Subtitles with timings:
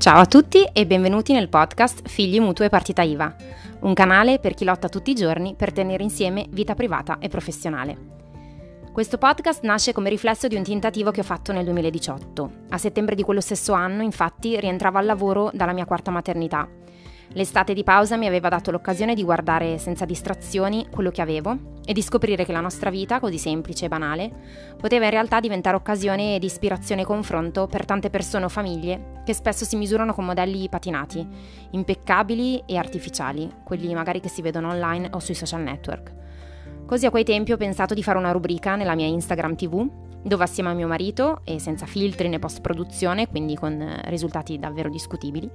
[0.00, 3.36] Ciao a tutti e benvenuti nel podcast Figli Mutuo e Partita IVA,
[3.80, 7.98] un canale per chi lotta tutti i giorni per tenere insieme vita privata e professionale.
[8.94, 12.50] Questo podcast nasce come riflesso di un tentativo che ho fatto nel 2018.
[12.70, 16.66] A settembre di quello stesso anno, infatti, rientravo al lavoro dalla mia quarta maternità
[17.34, 21.92] L'estate di pausa mi aveva dato l'occasione di guardare senza distrazioni quello che avevo e
[21.92, 24.32] di scoprire che la nostra vita, così semplice e banale,
[24.76, 29.32] poteva in realtà diventare occasione di ispirazione e confronto per tante persone o famiglie che
[29.32, 31.24] spesso si misurano con modelli patinati,
[31.70, 36.12] impeccabili e artificiali, quelli magari che si vedono online o sui social network.
[36.90, 39.88] Così a quei tempi ho pensato di fare una rubrica nella mia Instagram TV
[40.24, 44.58] dove assieme a mio marito e senza filtri né post produzione, quindi con eh, risultati
[44.58, 45.48] davvero discutibili,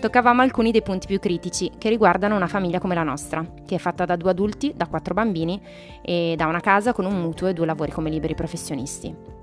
[0.00, 3.78] toccavamo alcuni dei punti più critici che riguardano una famiglia come la nostra, che è
[3.78, 5.62] fatta da due adulti, da quattro bambini
[6.02, 9.39] e da una casa con un mutuo e due lavori come liberi professionisti.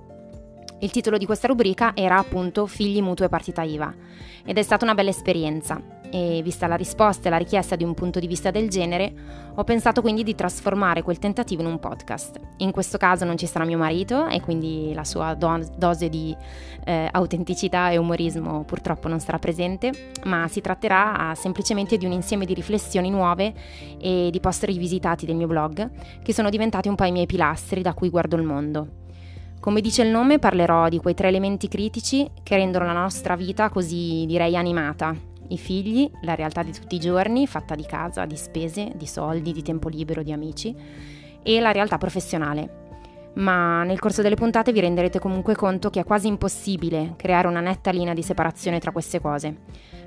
[0.79, 3.93] Il titolo di questa rubrica era appunto Figli mutuo e partita IVA
[4.45, 7.93] ed è stata una bella esperienza e vista la risposta e la richiesta di un
[7.93, 9.11] punto di vista del genere,
[9.55, 12.39] ho pensato quindi di trasformare quel tentativo in un podcast.
[12.57, 16.35] In questo caso non ci sarà mio marito e quindi la sua do- dose di
[16.85, 19.91] eh, autenticità e umorismo purtroppo non sarà presente,
[20.25, 23.53] ma si tratterà semplicemente di un insieme di riflessioni nuove
[23.99, 27.81] e di post rivisitati del mio blog che sono diventati un po' i miei pilastri
[27.81, 29.05] da cui guardo il mondo.
[29.59, 33.69] Come dice il nome, parlerò di quei tre elementi critici che rendono la nostra vita
[33.69, 35.15] così, direi, animata.
[35.49, 39.51] I figli, la realtà di tutti i giorni, fatta di casa, di spese, di soldi,
[39.51, 40.75] di tempo libero, di amici,
[41.41, 42.85] e la realtà professionale.
[43.35, 47.59] Ma nel corso delle puntate vi renderete comunque conto che è quasi impossibile creare una
[47.59, 49.55] netta linea di separazione tra queste cose,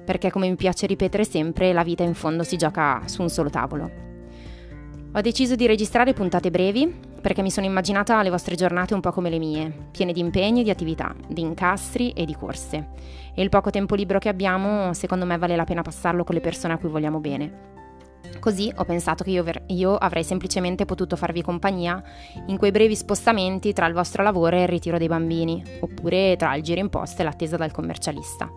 [0.04, 3.50] perché come mi piace ripetere sempre, la vita in fondo si gioca su un solo
[3.50, 4.08] tavolo.
[5.12, 9.12] Ho deciso di registrare puntate brevi perché mi sono immaginata le vostre giornate un po'
[9.12, 12.88] come le mie, piene di impegni, di attività, di incastri e di corse.
[13.34, 16.40] E il poco tempo libero che abbiamo, secondo me, vale la pena passarlo con le
[16.40, 17.68] persone a cui vogliamo bene.
[18.38, 22.02] Così ho pensato che io, io, avrei semplicemente potuto farvi compagnia
[22.46, 26.54] in quei brevi spostamenti tra il vostro lavoro e il ritiro dei bambini, oppure tra
[26.54, 28.50] il giro in posta e l'attesa dal commercialista.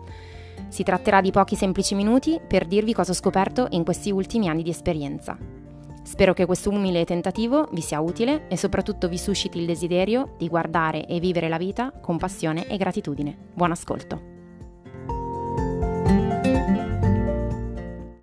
[0.68, 4.62] Si tratterà di pochi semplici minuti per dirvi cosa ho scoperto in questi ultimi anni
[4.62, 5.63] di esperienza.
[6.04, 10.48] Spero che questo umile tentativo vi sia utile e soprattutto vi susciti il desiderio di
[10.48, 13.36] guardare e vivere la vita con passione e gratitudine.
[13.54, 14.33] Buon ascolto!